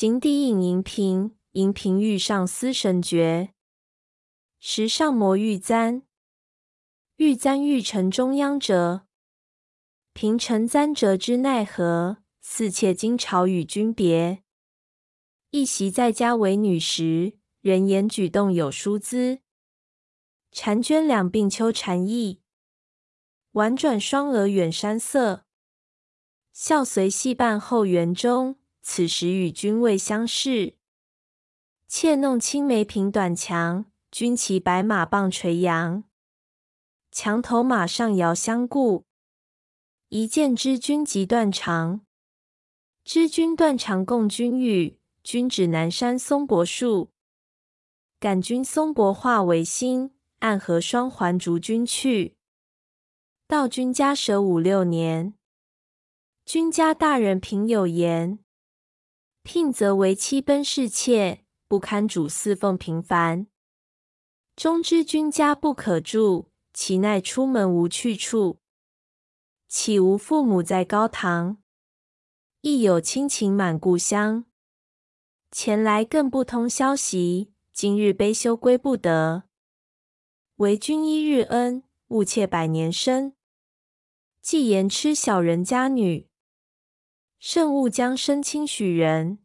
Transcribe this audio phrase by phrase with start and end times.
[0.00, 3.52] 井底引银瓶，银瓶欲上思神爵。
[4.60, 6.04] 时上摩玉簪，
[7.16, 9.08] 玉簪欲成中央折。
[10.12, 12.18] 平承簪折之奈何？
[12.40, 14.44] 似妾今朝与君别。
[15.50, 19.40] 一袭在家为女时，人言举动有殊姿。
[20.52, 22.40] 婵娟两鬓秋蝉翼，
[23.50, 25.44] 婉转双额远山色。
[26.52, 28.60] 笑随戏伴后园中，
[28.90, 30.78] 此时与君未相识。
[31.88, 36.04] 妾弄青梅凭短墙，君骑白马棒垂杨。
[37.10, 39.04] 墙头马上遥相顾，
[40.08, 42.00] 一见知君即断肠。
[43.04, 44.98] 知君断肠共君语。
[45.22, 47.10] 君指南山松柏树，
[48.18, 52.36] 感君松柏化为心，暗合双环逐君去。
[53.46, 55.34] 到君家舍五六年，
[56.46, 58.38] 君家大人凭有言，
[59.42, 63.46] 聘则为妻奔侍妾，不堪主侍奉频繁。
[64.54, 68.58] 终知君家不可住，其奈出门无去处？
[69.68, 71.58] 岂无父母在高堂，
[72.62, 74.46] 亦有亲情满故乡。
[75.50, 79.44] 前来更不通消息，今日悲休归不得。
[80.56, 83.34] 为君一日恩，误妾百年身。
[84.42, 86.28] 既言痴小人家女，
[87.38, 89.38] 圣勿将身轻许人。